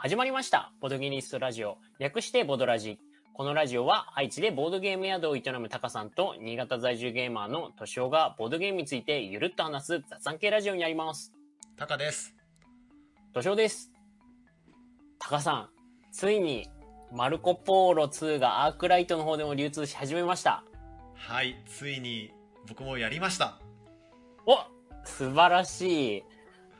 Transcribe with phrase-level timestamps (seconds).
[0.00, 0.70] 始まりました。
[0.80, 1.76] ボドゲニストラジオ。
[1.98, 3.00] 略してボドラジ。
[3.32, 11.32] このラジオは愛知でボードゲーム宿を営むタカさんと新潟在住ゲーマーのトシオがボードゲームについてゆるっと話す雑談系ラジオになります。
[11.76, 12.32] タカです。
[13.34, 13.90] トシオです。
[15.18, 15.68] タカさん、
[16.12, 16.68] ついに
[17.12, 20.62] マルコポーロ2がアークライトの方でも流通し始めました。
[21.16, 22.30] はい、ついに
[22.68, 23.58] 僕もやりました。
[24.46, 24.60] お
[25.04, 26.24] 素晴らしい。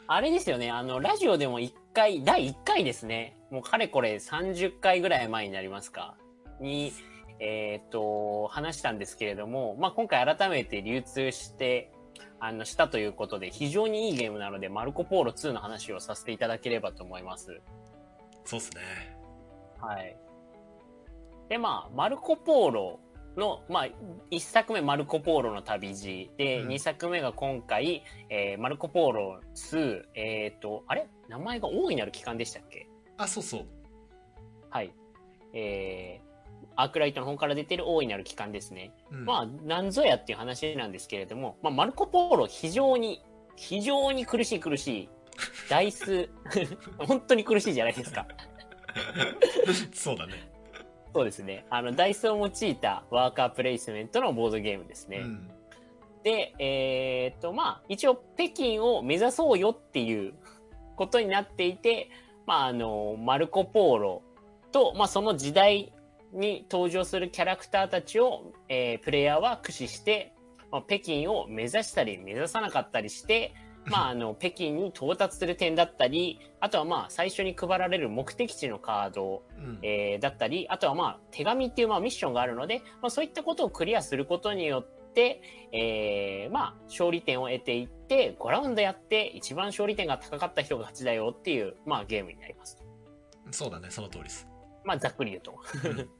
[0.06, 3.36] あれですよね、あの、ラジオでも1回、第1回ですね。
[3.50, 6.16] もうかれこれ30回ぐらい前になりますか。
[6.60, 6.92] に、
[7.40, 11.92] えっ、と、話したんですけれども、まあ、今回改めて流通して、
[12.40, 17.60] あの、したということで、非常にいいゲームなので、マルコポーロ2の話をさせていただければと思います。
[18.44, 18.80] そうっすね。
[19.80, 20.16] はい。
[21.48, 23.00] で、まあ、マルコポーロ
[23.38, 23.88] の、まあ、
[24.30, 26.30] 一作目、マルコポーロの旅路。
[26.36, 31.06] で、うん二作目が今回、えーマルコポーロ2、えっ、と、あれ？
[31.28, 32.86] 名前が大いなる機関でしたっけ？
[33.16, 33.66] あ、そうそう。
[34.70, 34.92] はい。
[35.54, 38.92] えー、アークライトの方から出てる大いなる機関ですね。
[39.10, 43.22] うん、まあ、なんぞやっていう話なんですけれども、まあ、マルコポーロ非常に、
[43.56, 45.08] 非常に苦しい苦しい。
[45.70, 46.28] ダイス、
[46.98, 48.26] 本当に苦しいじゃないですか。
[49.92, 50.47] そうだね。
[51.14, 51.66] そうですね。
[51.70, 55.18] あの、ダイスを用いたワーカープレイスメントのボードゲームですね。
[55.18, 55.50] うん。
[56.22, 60.34] で、えーっと、まあ、一応、北京を目指そうよっていう
[60.96, 62.10] ことになっていて、
[62.46, 64.22] まあ、あの、マルコ・ポーロ
[64.72, 65.92] と、まあ、その時代
[66.32, 70.34] に登場するキャラクターたちを、えープレイヤーは駆使して、
[70.70, 73.54] まあ、北京を目指したり目指さなかったりして、
[73.86, 79.78] まあ、あの、北京に到達する点だったり、あとはまあ、最初に配られる目的地のカードうん。
[79.82, 85.40] えーだったり、あとはまあ、手紙っていうまあミッションがあるので、まあそういったことをクリアすることによって、
[85.72, 92.84] えーまあ、勝利点を得ていって、5ラウンドやって、一番勝利点が高かった人が勝ちだよっていう、まあゲームになります。
[93.50, 94.48] そうだね、その通りです。
[94.84, 95.54] まあざっくり言うと。
[95.84, 96.10] うん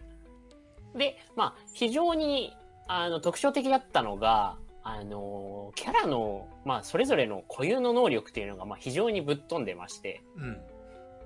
[0.94, 2.56] で、まあ、非常に、
[2.86, 4.56] あの、特徴的だったのが、
[4.90, 10.60] あの、キャラの、まあ、それぞれの固有の能力っていうのが、まあ、非常にぶっ飛んでまして、うん。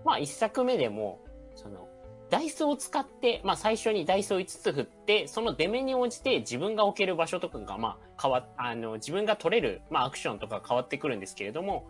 [0.05, 1.21] まあ一作目でも、
[1.55, 1.89] その、
[2.31, 11.89] ダイスを使って、まあ最初にダイスを5つ振って、その出目に応じて自分が置ける場所とかが、まあ変わっ、あの、自分が取れる、まあアクションとか変わってくるんですけれども、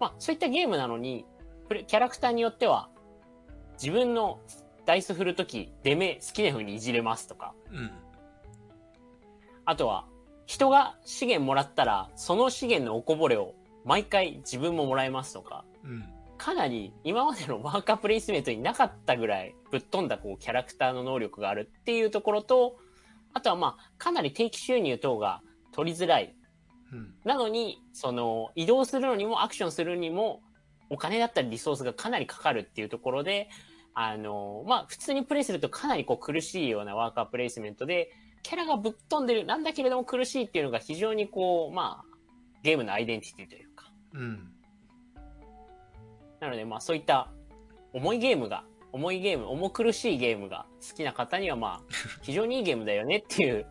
[0.00, 1.24] まあそういったゲームなのに、
[1.86, 2.90] キャラクターによっては、
[3.80, 4.40] 自分の
[4.84, 7.90] ダイス振るとき、出目好きな風にいじれますとか、うん。
[9.64, 10.06] あとは、
[10.46, 16.04] 人が資源もらったら、その資源のおこぼれを毎回自分ももらえますとか、うん。
[16.36, 22.76] かなり今までのワーカープレイスメントになかったぐらいぶっ飛んだこうキャラクターの能力があるっていうところと、
[23.32, 26.34] あとはまあかなり定期収入等が取りづらい。
[26.92, 27.14] うん。
[27.24, 30.42] なのに、その移動するのにもアクションするにも
[30.90, 33.48] お金だったりリソースがかなりかかるっていうところで、
[33.94, 38.10] あの、まあ普通にプレイするとかなりこう苦しいようなワーカープレイスメントで、
[38.44, 42.14] キャラがぶっ飛んでる、なんだけれども苦しいっていうのが非常にこう、まあ
[42.62, 44.52] ゲームのアイデンティティというか、うん。
[46.40, 47.30] なので、まあそういった
[47.94, 51.80] 重いゲームが、重いゲーム、重苦しいゲームが好きな方には、まあ、
[52.22, 53.66] 非常にいいゲームだよねっていう、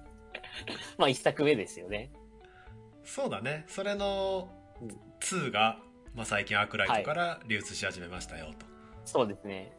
[0.98, 2.12] まあ一作目ですよね。
[3.04, 3.66] そうだね。
[3.68, 4.50] それの
[4.82, 5.80] うん2が、
[6.16, 8.66] まあ、最近アークライトから流通し始めましたよ、と。
[9.06, 9.72] そうですね。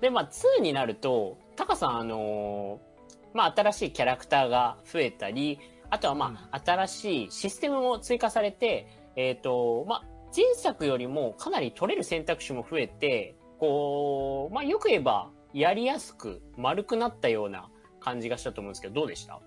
[0.00, 2.87] で、まあ2になると、タカさん、あのー
[3.34, 5.58] まあ新しいキャラクターが増えたり、
[5.90, 10.04] あとはまあ、新しいシステムも追加されて、えっ、と、まあ
[10.36, 19.34] 前作よりもかなり取れる選択肢も増えて、こう、まあよく言えば、やりやすく丸くなったような感じがしたと思うんですけど、どうでした？
[19.34, 19.40] ま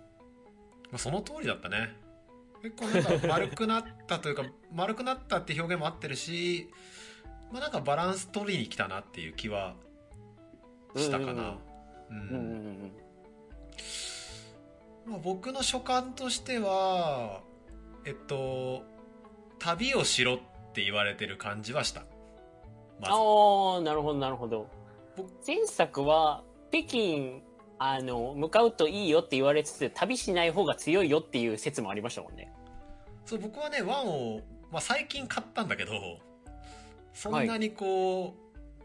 [0.94, 1.96] あ、その通りだったね。
[2.64, 4.44] 結構なんか丸くなったというか、
[4.74, 6.70] 丸くなったって表現も合ってるし、
[7.52, 9.76] まあなんかバランス取りに来たなっていう気は
[10.96, 11.58] したかな。
[12.10, 12.92] ううんうんうん
[15.06, 17.42] まあ、僕の所感としては
[18.06, 18.84] えっと
[19.60, 20.38] 旅をしろっ
[20.74, 22.04] て言われてる感じはした
[23.00, 24.68] まずああ、なるほど、なるほど
[25.18, 25.32] 僕。
[25.46, 27.42] 前作は、北京、
[27.80, 32.54] あの、向かうといいよって言われつつ、旅しない方が強いよっていう説もありましたもんね。
[33.26, 34.42] そう僕はねワンを、
[34.72, 35.92] まあ、最近買ったんだけど
[37.14, 38.36] そんなにこ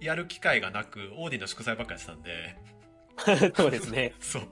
[0.00, 2.22] う、やる機会がなくオーディの祝祭ばっかりやって
[3.24, 4.12] たんで そうですね。
[4.20, 4.42] そう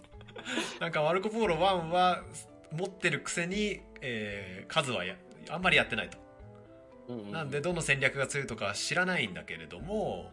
[0.80, 2.22] なんかマルコ・ポーロ1は
[2.72, 5.16] 持ってるくせに、えー数はや
[5.50, 6.18] あんまりやってないと。
[7.08, 10.30] うんうんなんでどの戦略が強いとか知らないんだけれども、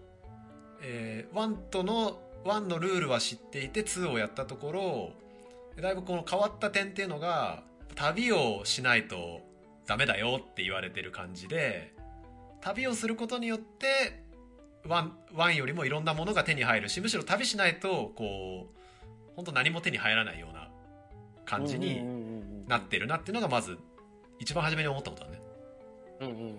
[0.81, 5.11] えー、1との1のルールは知っていて2をやったところ
[5.81, 7.63] だいぶこの変わった点っていうのが
[7.95, 9.41] 旅をしないと
[9.85, 11.93] ダメだよって言われてる感じで
[12.61, 14.23] 旅をすることによって
[14.87, 18.80] ワンワンよりもいろんなものが手に入るしむしろ旅しないとこう
[19.35, 20.69] 本当何も手に入らないような
[21.45, 22.03] 感じに
[22.67, 23.77] なってるなっていうのがまず
[24.39, 25.41] 一番初めに思ったことだね。
[26.21, 26.55] うんうんうんうん、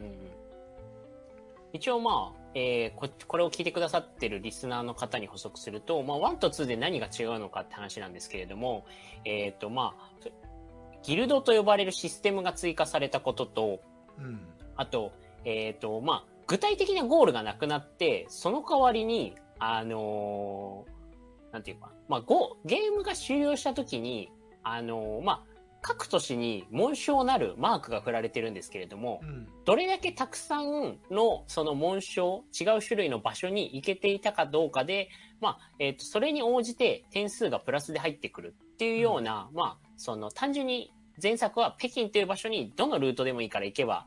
[1.72, 8.84] 一応まあ、えー、ここれを聞いてくださってるリスナーの方に補足すると、まあ、1と2で何が違うのかって話なんですけれども、
[9.25, 10.28] えっ、ー、とまあ、
[11.02, 13.80] ギルドと呼ばれるシステムが追加されたことと、
[14.18, 14.40] うん、
[14.76, 15.12] あと、
[15.44, 20.91] えっ、ー、とまあ、具体的なゴールがなくなって、その代わりに、あのー、
[21.52, 24.31] なんていうか、まあ、ゴゲームが終了した時に、
[24.62, 25.52] あのー、まあ、
[25.82, 35.08] 各都市に紋章なるマークが振られてるんですけれども、うん、どれだけたくさんのその紋章、違う種類の場所に行けていたかどうかで、
[35.40, 44.06] まあ、えっ、ー、と、それに応じて点数がプラスで入ってくるっていうような、うん、まあ、その単純に前作は北京という場所にどのルートでもいいから行けば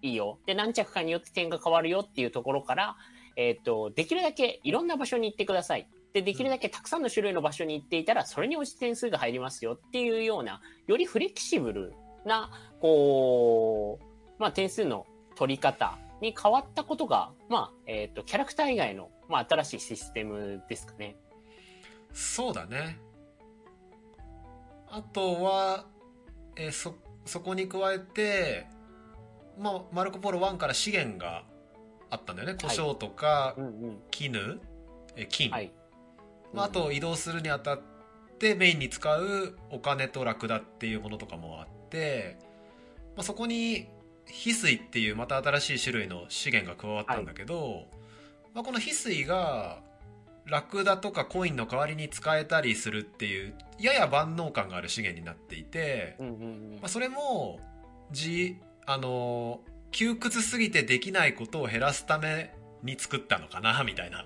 [0.00, 0.38] いいよ。
[0.46, 2.96] で、何着かによって点が変わるよっていうところから、
[3.36, 5.86] えっ、ー、と、できるだけいろんな場所に行ってください。
[6.12, 14.04] で、できるだけたくさんの種類の場所に行っていたら、それに応じて点数が入りますよっていうような、よりフレキシブルな、こう、
[14.38, 21.16] まあ、点数の取り方に変わったことが、まあ、えっ、ー、と、キャラクター以外の、まあ、新しいシステムですかね。
[22.12, 22.98] そうだね。
[24.88, 25.86] あとは、
[26.56, 28.66] えー、そ、そこに加えて、
[29.58, 31.44] まあ、マルコ・ポロ1から資源が
[32.10, 32.56] あったんだよね。
[32.60, 33.54] 胡椒とか、
[34.10, 34.60] 絹、
[35.16, 35.72] え金、はい、
[36.52, 37.80] まあ、あと移動するにあたっ
[38.38, 42.38] てメインに使うお金とラクダっていうものとかもあって、
[43.16, 43.86] まあ、そこに
[44.26, 47.86] 翡翠っていうまた新しい種類の資源が加わったんだけど、はい、
[48.54, 49.80] まあ、この翡翠が
[50.46, 57.60] ラクダとかコインの代わりに使えたりするっていうやや万能感がある資源になっていて、まあ、それも
[58.10, 58.56] じ
[58.86, 59.60] あの
[59.92, 62.52] 窮屈すぎてできないことを減らすため
[62.82, 64.24] に作ったのかなみたいな。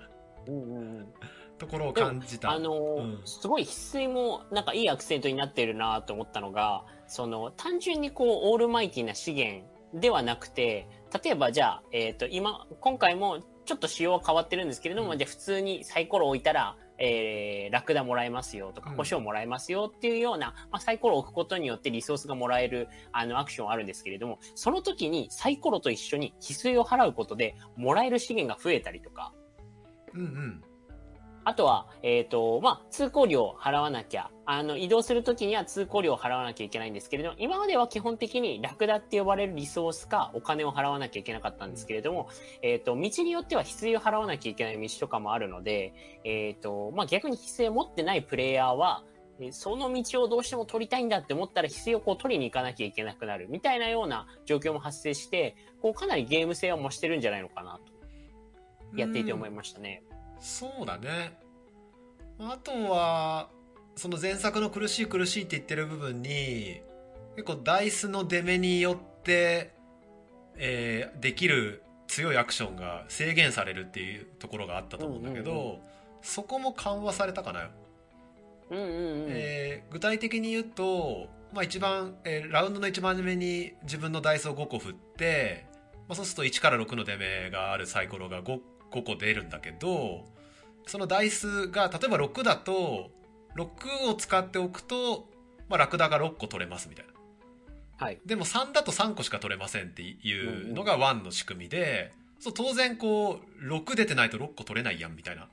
[1.57, 2.51] ところを感じた。
[2.51, 10.87] あのーうん、すごい翡翠もなんかいいアクセントになってるなと思ったのが、その単純にこうオールマイティな資源ではなくて、
[11.23, 29.33] 例えばじゃあ、えっ、ー、と今、今回もちょっと仕様は変わってるんですけれども、うん、じゃあ普通にサイコロ置いたら、えー、ラクダもらえますよとか、胡椒もらえますよっていうような、まあ、サイコロを置くことによってリソースがもらえる、あの、アクションあるんですけれども、その時にサイコロと一緒に翡翠を払うことで、もらえる資源が増えたりとか、
[30.13, 30.63] うんうん。
[31.45, 42.29] あとは、えっ、ー、と、まあ、通行料を払わなきゃ、あの、移動するときには通行料を払わなきゃいけないんですけれども、今までは基本的にラクダって呼ばれるリソースかお金を払わなきゃいけなかったんですけれども、
[42.63, 45.93] えっ、ー、と、道によっては翡翠を払わなきゃいけない道とかもあるので、
[46.23, 49.03] えっ、ー、と、まあ、逆に翡翠を持ってないプレイヤーは、
[49.51, 57.79] その道をどうしても取りたいんだって思ったら翡翠をこう取りに行かなきゃいけなくなるみたいなような状況も発生して、こうかなりゲーム性は増してるんじゃないのかな
[58.93, 60.03] と、やっていて思いましたね。
[60.39, 61.37] そうだね。
[62.39, 63.49] あとは、
[63.95, 66.81] その前作の苦しい苦しいって言ってる部分に、
[67.35, 69.73] 結構ダイスの出目によって、
[70.57, 75.79] えー、できる強いアクションが制限されるっていうところがあったと思うんだけど、うんうんうん、
[76.21, 77.69] そこも緩和されたかな、
[78.69, 79.25] うんうんうん。
[79.29, 85.65] えー、具体的に言うと、まあ、一番、えー、ラウンドの一番初めに自分のダイスを5個振って、
[86.07, 88.59] まあ、そうすると1から6の出目があるサイコロが 5,
[88.95, 90.25] 5個出るんだけど
[90.87, 93.11] そのダイスが例えば6だと
[93.55, 95.27] 6を使っておくと、
[95.69, 97.11] まあ、ラクダが6個取れますみたいな。
[97.97, 105.47] はい、でも3だと3個しか取れませんっていうのが1の仕組みで、そう当然こう6出てないと6個取れないやんみたいな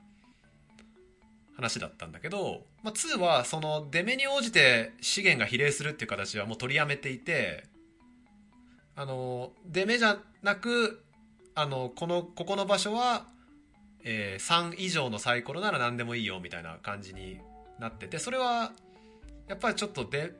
[1.55, 7.63] 話だったんだけど、まあ、2はその出目に応じて資源が比例するっていう形はもう取りやめていて
[8.95, 11.01] あの出目じゃなく
[11.55, 13.27] あのこのここの場所は
[14.03, 17.39] えー、3以上のサイコロなら何でもいいよみたいな感じに
[17.79, 18.71] なっててそれは
[19.47, 20.33] やっぱりちょっとで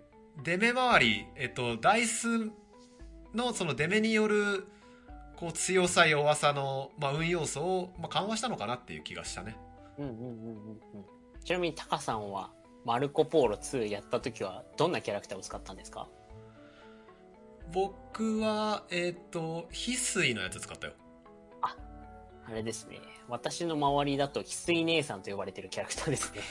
[0.43, 2.49] 出目周り、えっと、ダイス
[3.33, 4.65] のその出目による
[5.35, 9.57] こう強さ弱さの、まあ、運要素を、まあ、緩和したのかなっていう気がしたね。
[9.97, 10.27] うんうんうんう
[10.71, 10.79] ん、
[11.43, 12.51] ちなみにタカさんは
[12.85, 16.07] マルコ・ポーロ2やった時はどんなキャラクターを使ったんですか？
[17.71, 20.93] 僕は、えっ、ー、と、翡翠のやつ使ったよ。
[22.47, 22.99] あ、あれですね。
[23.27, 26.41] 私の周りだと翡翠姉さんと呼ばれてるキャラクターですね。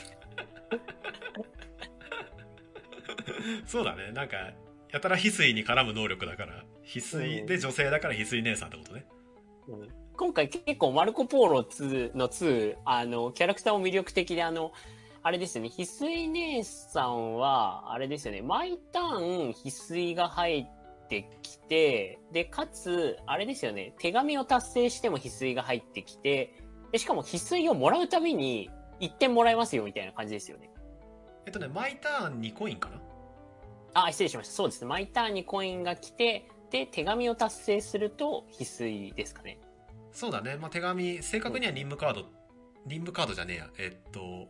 [3.65, 4.11] そうだね。
[4.11, 4.37] なんか、
[4.91, 9.05] やたら翡翠に絡む能力だから、翡翠で女性だから翡翠姉さんってことね。
[9.67, 14.71] うん、今回結構マルコ・ポーロ2の2、あの、キャラクターも魅力的で、あの、
[15.21, 20.82] あれですよね、翡翠姉さんは、あれですよね、毎ターン翡翠が入って、っ
[21.21, 26.55] てきて、で、かつ、あれですよね、手紙を達成しても翡翠が入ってきて、
[26.91, 30.69] で、しかも翡翠をもらうたびに1点もらえますよみたいな感じですよね。
[31.45, 33.01] えっとね、毎ターン2コインかな？
[34.05, 34.53] あ、失礼しました。
[34.53, 34.87] そうですね。
[34.87, 39.59] 毎ターンにコインが来て、で、手紙を達成すると翡翠ですかね。
[40.11, 40.57] そうだね。
[40.57, 42.29] まあ、手紙、正確には任務カード、
[42.85, 43.69] 任務カードじゃねえや。
[43.79, 44.47] えっと、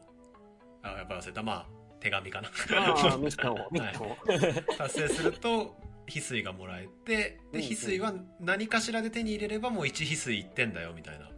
[0.81, 1.43] あ、やっぱり忘れた。
[1.43, 1.65] まあ、
[1.99, 2.49] 手紙かな。
[2.49, 4.77] ああ、ミッションを。
[4.77, 5.75] 達成すると、
[6.07, 11.29] 翡翠がもらえて、で、うんうん翡翠は何かしらで手に入れればもう1翡翠1点だよ、みたいな。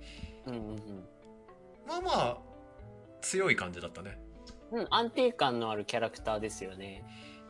[0.48, 0.76] うんうん
[1.88, 2.38] まあまあ、
[3.22, 4.18] 強い感じだったね。
[4.72, 4.80] うん。
[4.82, 7.04] うん、安定感のあるキャラクターですよね。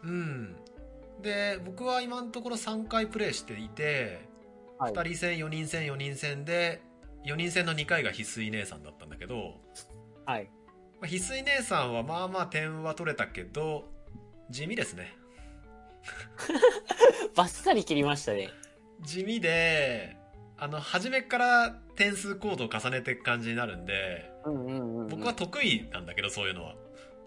[0.04, 0.56] うん。
[1.22, 4.28] で、僕は今のところ3回プレイしていて、
[4.78, 4.94] はい。
[4.94, 6.82] 2人戦、4人戦、4人戦で、
[7.26, 9.56] 4人戦の2回が翡翠姉さんだったんだけど、
[10.26, 10.50] はい。
[11.02, 13.90] まあ翡翠姉さんはまあまあ点は取れたけど、
[14.50, 15.16] 地味ですね。
[17.36, 18.50] バッサリ切りましたね。
[19.02, 20.16] 地味で、
[20.58, 25.08] あの、初めから点数コードを重ねていく感じになるんで、うんうんうん、うん。
[25.08, 26.76] 僕は得意なんだけど、そういうのは。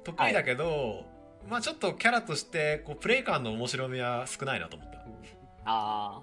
[0.04, 1.04] 得意だけど、
[1.48, 4.98] まあちょっとキャラとして、こう、プレイ感の面白みは少ないなと思った。
[4.98, 6.22] あ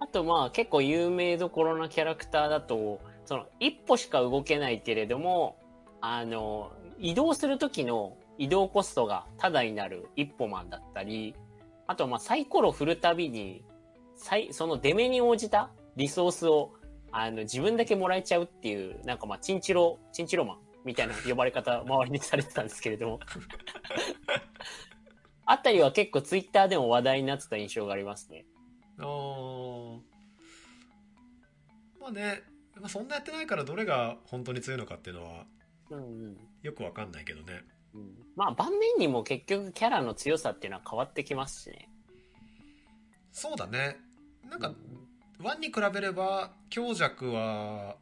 [0.00, 5.56] あとまあ結構有名どころのキャラクターだと、その一歩しか動けないけれども、
[6.00, 11.36] あの、移動する時の移動コストがタダになる一歩マンだったり、
[11.92, 13.62] あとまあサイコロ振るたびに、
[14.16, 16.72] サイその出目に応じたリソースを
[17.10, 23.20] あの自分だけもらえちゃうっていう、なんかまあチンチロ、チンチロマンみたいな呼ばれ方周りにされてたんですけれども。
[25.44, 28.46] あたりは結構ツイッターでも話題になってた印象がありますね。
[28.98, 30.00] あー
[32.00, 32.40] まあね、
[32.76, 35.44] まあ、そんなやってないからどれが本当に強いのかっていうのは
[35.90, 36.38] うんうん。
[36.62, 37.60] よくわかんないけどね。
[37.94, 41.88] うんまあ盤面にも結局キャラの強さっていうのは変わってきますしね。
[43.30, 43.98] そうだね。
[44.48, 47.96] なんかうん、1に比べれば強弱は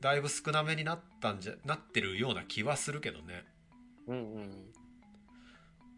[0.00, 3.44] だいぶ少なめになったんじゃ、なってるような気はするけどね。
[4.06, 4.66] うんうん。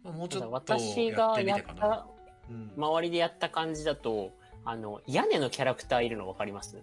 [0.02, 1.80] まあ、もうちょっと私やってみてかな。
[1.80, 2.06] た、
[2.48, 4.32] うん、周りでやった感じだと、
[4.64, 6.82] あの、屋根のキャラクターいるの分かります？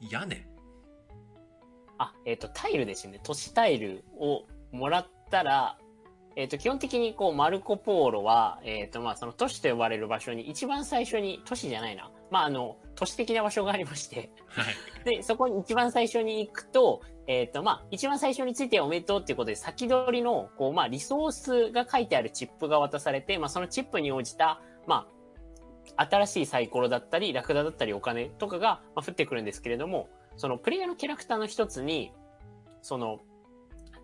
[0.00, 0.46] 屋根？
[1.98, 3.20] あ、えっ、と、タイルですね。
[3.22, 5.78] 都市タイルをもらったら、
[6.36, 12.10] えっ、と、基本的にこう、マルコポーロは、えっ、と、まあ、その都市と呼ばれる場所に一番最初に、都市じゃないな。
[12.30, 14.74] まあ、あの、都市的な場所がありまして、はい。
[15.16, 25.08] で、そこに一番最初に行くと、えっ、と、まあ、一番最初についておめでとうっていうことで、先取りの、こう、まあ、リソースが書いてあるチップが渡されて、まあ、そのチップに応じた、ま
[25.96, 32.12] あ、新しいサイコロだったり、ラクダだったり、お金とかが、まあ、降ってくるんですけれども、その、プレイヤーのキャラクターの一つに、
[32.82, 33.20] その、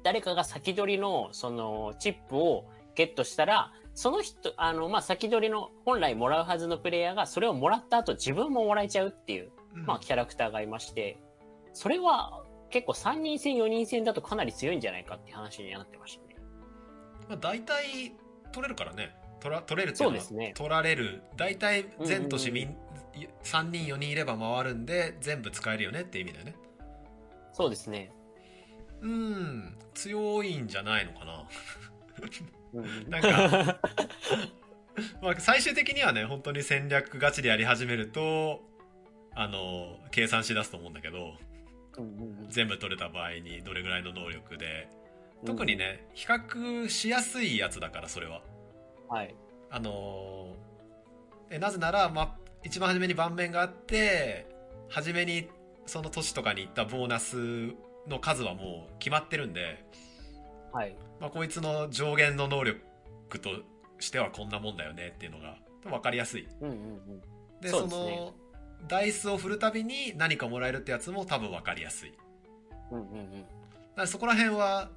[0.07, 11.19] 誰かが先取りの、その、チップをゲットしたら、その人、あの、まあ、先取りの、本来もらうはずのプレイヤーが、それをもらった後、自分ももらえちゃうっていう、うんまあ、キャラクターがいまして、
[11.73, 16.37] それは結構3人戦、4人戦だとかなり強いんじゃないかって話になってましたね。
[17.29, 18.13] まあ、大体
[18.53, 19.13] 取れるからね。
[19.41, 21.25] 取ら取れるっていうのはそうですね取られる。
[21.37, 22.77] 大体全都市うんうん民、
[23.43, 26.57] 3人4人いれば回るんで全部使えるよねっていう意味だよね。
[27.53, 28.13] そうですね。
[29.03, 31.49] うん、強いんじゃないのかな。
[32.75, 33.81] うんなんか、
[35.23, 38.63] まあ、最終的にはね、本当に戦略ガチでやり始めると、
[39.35, 41.37] あの、計算しだすと思うんだけど、
[42.49, 44.89] 全部取れた場合にどれぐらいの能力で、
[45.45, 45.77] 特に。
[45.77, 48.43] ね、比較しやすいやつだから、それは。
[48.51, 48.57] うん
[49.09, 49.35] はい。
[49.71, 50.55] あの
[51.51, 54.47] えなぜなら、まあ、一番初めに盤面があって、
[54.89, 55.49] 初めに
[55.87, 57.37] その都市とかに行ったボーナス
[58.09, 59.85] の数はもう決まってるんで、
[60.73, 60.97] はい。
[61.21, 62.81] まあ、こいつの上限の能力
[63.41, 63.51] と
[63.99, 66.47] してはこんなもんだよねっていうのが分かりやすい。
[66.61, 67.61] うんうんうん。
[67.61, 68.35] で、その、
[68.87, 72.13] ダイスを振るたびに何かもらえるってやつも多分分かりやすい。
[72.13, 72.23] だか
[72.93, 73.45] うんうんうん。
[73.97, 74.91] らそこら辺は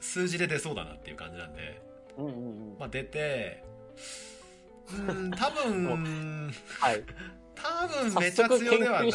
[0.00, 1.82] 数字で出そうだなっていう感じなんで、
[2.16, 2.36] うんうんう
[2.74, 2.76] ん。
[2.78, 3.62] まあ、出て、
[5.08, 7.02] うん、多分、 はい。
[7.64, 9.06] 多分早めちゃ強ではない。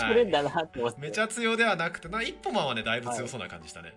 [0.98, 3.94] めちゃ強ではなくて、な一歩マンはね、だいぶ強そうな感じしたね。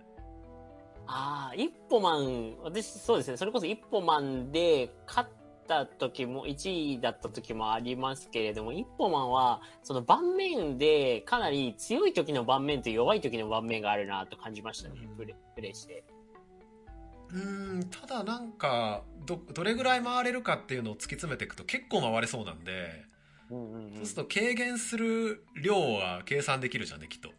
[1.07, 5.29] ああ、一歩マン、私そうですね、それこそ一歩マンで勝っ
[5.67, 16.03] た時も、1位だった時もありますけれども、一歩マンは、その盤面でかなり強い時の盤面と弱い時の盤面があるなと感じましたね、うんプレプレイして。
[17.31, 23.05] うん、ただなんか、ど、どれぐらい回れるかっていうのを突き詰めていくと結構回れそうなんで、
[23.49, 27.29] うんうんうんそうすると軽減する量は計算できるじゃんね、きっと。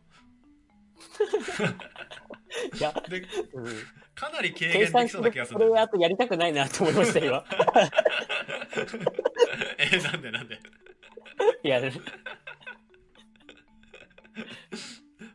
[2.79, 3.21] いや、で、
[3.53, 3.67] うん、
[4.15, 5.81] かなり軽計減できそうな気がすそれはるんだよね。
[5.81, 7.45] あとやりたくないなと思いました、今。
[9.79, 10.59] え、なんでなんで？
[11.65, 11.81] いや、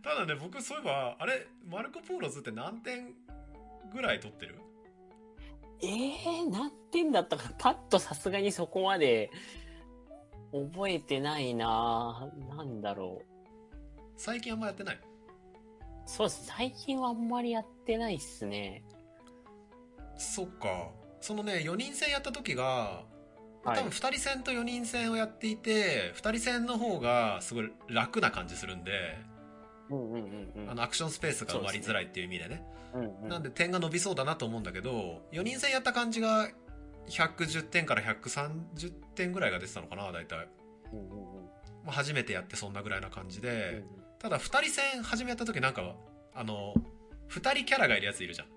[0.04, 3.14] ただね、僕そういえば、あれ、マルコ・ポーロズって何点
[3.94, 4.56] ぐらい取ってる？
[5.82, 7.56] えー、何点だったかな？
[7.58, 9.30] パッとさすがにそこまで
[10.52, 14.00] 覚えてないななんだろう。
[14.18, 15.00] 最近あんまやってない？
[16.06, 16.46] そうです。
[16.46, 18.84] 最近はあんまりやってないっすね。
[20.18, 20.90] そっか。
[21.22, 23.04] そのね、4人戦やった時が、
[23.64, 28.92] 多はい分2人戦と4人戦をやっていて、2人戦の方がすごい楽な感じするんで、
[29.90, 30.70] うんうんうんうん。
[30.70, 32.64] あのアクションスペースが埋まりづらいっていう意味でね。
[32.94, 36.50] うんうん、なんで点が伸びそうだなと思うんだけど、4人戦やった感じが
[37.10, 40.48] 110点から130点ぐらいが出てたのかな、大体。
[40.92, 41.50] うんうんうん
[41.84, 45.96] まあ、初めてやってそんなぐらいな感じで、うんただ2人戦初めた時なんか、
[46.34, 46.74] あの、
[47.30, 48.48] 2人キャラがいるやついるじゃん。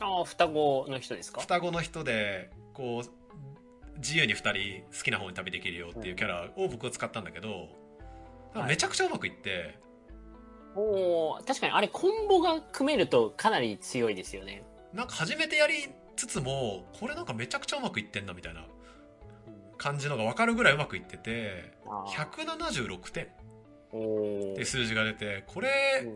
[0.00, 1.42] ああ、双子の人ですか？
[1.42, 7.68] 双子の人で、こう、自由に2人好きな方に旅できるよっていうキャラを僕は使ったんだけど、
[8.66, 9.78] めちゃくちゃうまくいって、
[10.74, 14.64] おー確かにあれコンボが組めるとかなり強いですよね。
[14.94, 18.64] なんか初めてやりつつも、これなんかめちゃくちゃうまくいってんなみたいな
[19.76, 22.30] 感じのが分かるぐらいうまくいってて、あー。
[22.30, 26.06] 176点って数字が出て、これ、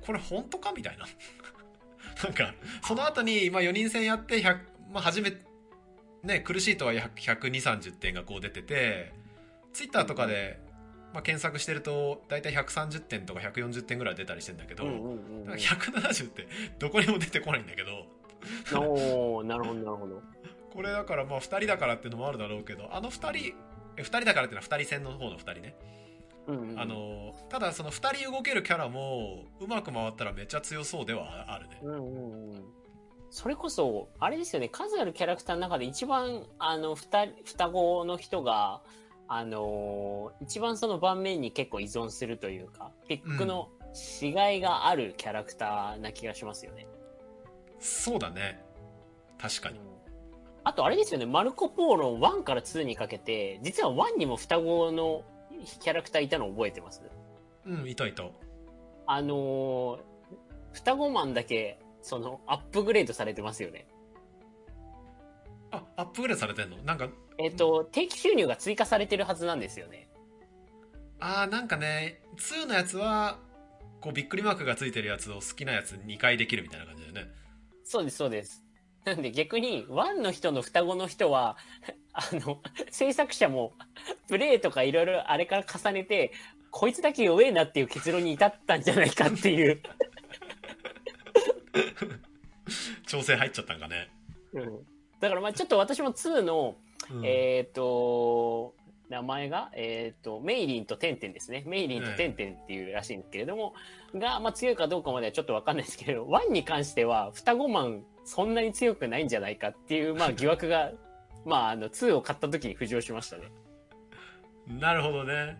[0.00, 1.06] これ本当かみたいな。
[2.22, 2.54] なんか、
[2.86, 4.58] その後に、まあ4人戦やって、100、
[4.90, 5.32] まあ初め、
[6.22, 9.12] ね、苦しいとは100 120、30点がこう出てて、
[9.72, 10.60] ツイッターとかで、
[11.12, 15.44] まあ検索してると、だいたい130点とか140点ぐらい出たりしてんだけど、うんうんうんうん。
[15.46, 16.46] なんか170って
[16.78, 18.06] どこにも出てこないんだけど、
[18.74, 20.22] おーなるほどなるほど。
[20.72, 23.54] これだからまあ2人だからっていうのもあるだろうけど、あの2人、
[23.96, 25.76] え2人だからっていうのは2人戦の方の2人ね。
[26.46, 31.80] うんうんあの、ただその2人動けるキャラも、うまく回ったらめっちゃ強そうではあるね。
[31.82, 32.64] うんうんうん
[33.30, 38.80] それこそ、あれですよね、数あるキャラクターの中で一番、あの、二人、双子の人が、
[39.26, 46.86] あのー一番その盤面に結構依存するというか、ピックのしがいがあるキャラクターな気がしますよね。
[47.84, 48.64] そうだね。
[49.38, 49.78] 確かに。
[50.64, 55.22] あとあれですよね、マルコ・ポーロ1から2にかけて、実は1にも双子の
[55.80, 57.02] キャラクターいたの覚えてます？
[57.66, 58.24] うん、いたいた。
[59.06, 60.00] あのー
[60.72, 63.86] 双子マンだけ、その、アップグレードされてますよね。
[65.70, 66.78] あ、アップグレードされてんの？
[66.78, 70.08] なんか、えっ、と、定期収入が追加されてるはずなんですよね。
[71.20, 73.38] あーなんかね、2のやつは、
[74.00, 77.32] こうびっくりマークがついてるやつを好きなやつ2回できるみたいな感じだよね。
[77.84, 78.64] そうです、そうです。
[79.04, 81.56] なんで逆に、ワンの人の双子の人は、
[82.12, 83.74] あの、制作者も、
[84.28, 86.32] プレイとかいろいろあれから重ねて、
[86.70, 89.80] こいつだけ弱えなっていう結論に至ったんじゃないかっていう。
[93.06, 94.10] 調整入っちゃったんかね。
[94.54, 94.86] うん
[95.20, 96.76] だからまあちょっと私も2の、
[97.10, 98.74] うんえっ、と、
[99.08, 101.62] 名前が、えっ、と、メイリンとテンテンですね。
[101.66, 103.74] メイリンとテンテンっていうらしいんですけれども、
[104.14, 110.92] が、まあ強いかどうかまではちょっとわかんないですけれど、 1に関しては、双子マンそんなに強くないんじゃないかっていう、まあ疑惑が、
[111.44, 113.44] まああの、2を買った時に浮上しましたね。
[114.66, 115.58] なるほどね。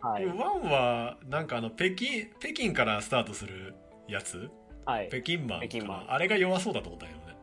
[0.00, 0.26] はい。
[0.26, 3.74] ワンは、なんかあの、北京、北京からスタートする
[4.06, 4.48] やつ？
[4.86, 5.08] はい。
[5.08, 7.36] 北京マンか北京マンなあれが弱そうだと思ったけどね。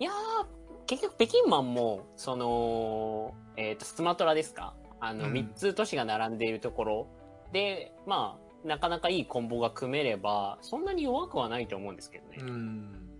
[0.00, 0.46] いやー、
[0.92, 4.74] 結局北京マンも、その、えっ、と、スマトラですか？
[5.00, 7.06] あの、うん3つ都市が並んでいるところ
[7.50, 12.36] で、まあ、なかなかいいコンボが組めれば、そんなに弱くはないと思うんですけどね。
[12.40, 13.18] うん。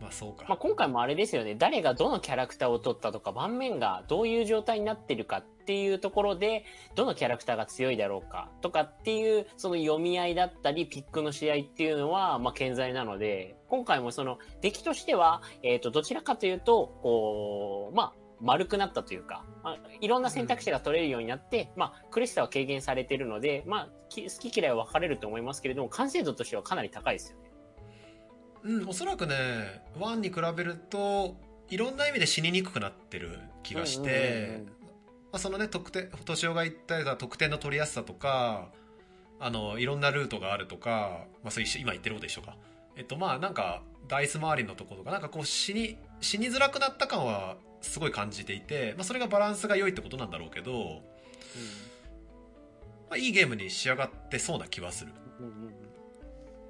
[0.00, 0.46] まあそうか。
[0.48, 27.46] まあ、今回もあれですよね、誰がどのキャラクターを取ったとか、盤面がどういう状態になってるかっていうところで、どのキャラクターが強いだろうかとかっていう、その読み合いだったり、ピックの試合っていうのは、まあ、健在なので、今回もその、出来としては、えっ、と、どちらかというと、こう、まあ、丸くなったというか、まあ、いろんな選択肢が取れるようになって、まあ、苦しさは軽減されているので、まあ、き好き嫌いは分かれると思いますけれども、完成度としてはかなり高いですよね。
[28.64, 29.34] うん、おそらくね、
[29.98, 31.36] ワンに比べると、
[31.68, 34.75] いろんな意味で死ににくくなってる気がしうんうんうんて
[35.36, 38.68] あ、そのね、得点、敏夫が言ったような得点の取りやすさとか、
[39.38, 42.56] あの、いろんなルートがあるとか、まあ、そう一緒今言ってること一緒か。
[42.96, 51.02] えっと、まあ、なんか、ダイス周りのところとか、なんかこう、死に、死にづらくなった感は、すごい感じていて、まあ、それがバランスが良いってことなんだろうけど、
[53.08, 55.12] まあ、いいゲームに仕上がってそうな気はする。
[55.40, 55.74] うんうんうん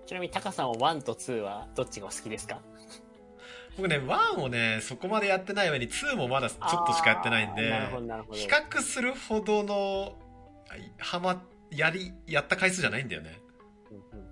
[0.07, 2.61] ちなみにタカさんは1と2はどっちがお好きですか？
[3.77, 7.73] 僕ね、1をね、そこまでやってない上に2もまだちょっとしかやってないんで、
[8.33, 10.17] 比較するほどの、
[10.99, 13.39] はま、やり、やった回数じゃないんだよね。
[13.91, 14.27] うんうんうん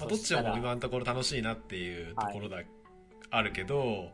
[0.00, 2.58] まあ、どっちも今のところ楽しいなっていうところだ、
[3.30, 4.10] あるけど、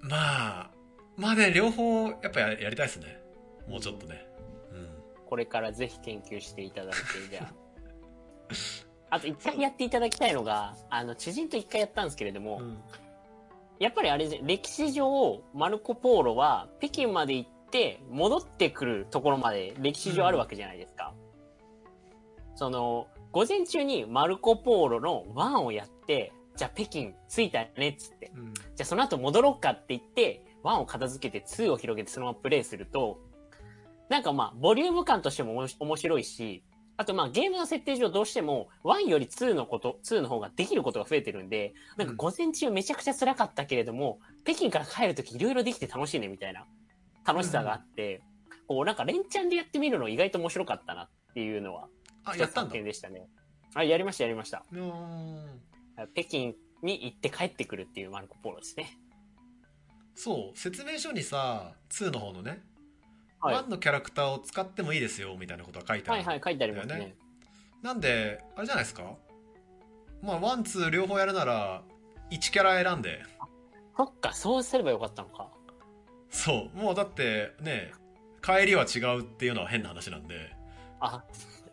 [0.00, 0.70] まあ、
[1.16, 3.20] まあね、両方やっぱややりたいですね。
[3.68, 4.26] もうちょっとね。
[4.72, 4.88] うん。
[5.26, 6.98] これからぜひ研究していただいて、
[7.30, 7.54] じゃあ。
[9.10, 12.78] あと一回やっていただきたいのが、あの、知人と一回やったんですけれども、うん
[13.80, 21.14] やっぱりあれ歴史上、マルコ・ポーロは、北京まで行って、戻ってくるところまで歴史上あるわけじゃないですか。
[22.54, 28.30] その、午前中にマルコ・ポーロの1をやって、じゃあ北京着いたねっつって。
[28.36, 33.18] うんじゃあその後戻ろうかって言って、1を片付けて2を広げてそのままプレイすると、
[34.10, 36.62] なんかまあ、ボリューム感としても面白いし、
[37.00, 46.66] あとまあゲームの設定上どうしても1より2のこと、2の方ができることが増えてるんで、なんか午前中めちゃくちゃ辛かったけれども、北京から帰るときいろいろできて楽しいねみたいな
[47.26, 48.20] 楽しさがあって、
[48.68, 51.88] こうなんか連チャンでやってみるの意外と面白かったなっていうのは、
[52.24, 53.30] あやったんでしたね。
[53.72, 54.66] あ、やりましたやりました。
[56.14, 58.98] 北京に行って帰ってくるっていうマルコ・ポーロですね。
[60.14, 62.62] そう説明書にさ2の方のね、
[63.40, 63.56] はい。
[63.56, 67.16] 1のキャラクターを使ってもいいですよみたいなことが書いてある、はいはい、書いてありますねだよね。
[67.82, 69.14] なんであれじゃないですか？
[70.22, 71.82] まあワンツー両方やるなら
[72.30, 73.22] 1キャラ選んで
[73.96, 75.50] そっか、そうすればよかったのか。
[76.30, 77.92] そうもうだってね
[78.42, 80.54] 帰りは違うっていうのは変な話なんで
[81.00, 81.22] あ、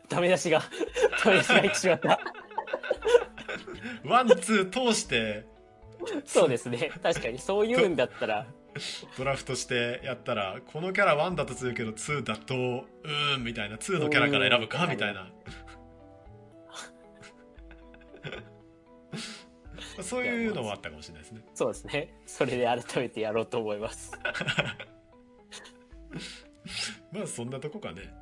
[0.09, 0.61] ダメ出しが、
[1.23, 2.19] ダメ出しが入ってしまった。
[4.03, 5.45] ワンツー通して
[6.25, 6.91] そうですね。
[7.03, 8.45] 確かに、そういうんだったら、
[9.17, 15.31] ドラフトしてやったらこのキャラ1だとするけど2だとうーんみたいな2のキャラから選ぶかみたいな
[20.03, 22.13] そういうのもあったかもしれないですねそうですね。
[22.25, 24.11] それで改めてやろうと思います。
[27.11, 28.13] まあそんなとこかね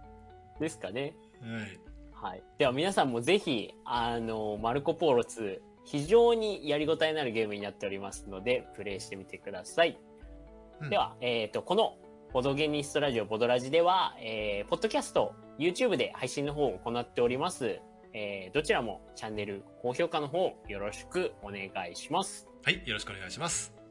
[0.59, 1.15] ですかね。
[1.41, 1.79] はい
[2.15, 2.43] はい。
[2.57, 9.99] では皆さんもぜひ、あの、マルコ・ポーロ2、非常にやりごたえのあるゲームになっておりますので、プレイしてみてください。
[10.81, 11.97] うんでは、えっ、と、この、
[12.33, 17.79] ボドゲニストラジオボドラジでは、えー、ポッドキャスト、YouTube で配信の方を行っております。
[18.13, 22.47] えー、どちらもチャンネル高評価の方よろしくお願いします。
[22.65, 23.84] はいよろしくお願いします